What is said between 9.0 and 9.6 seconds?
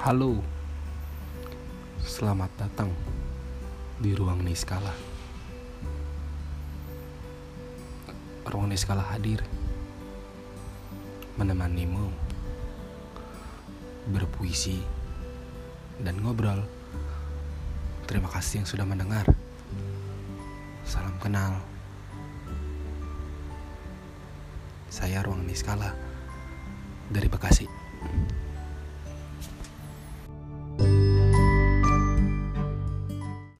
hadir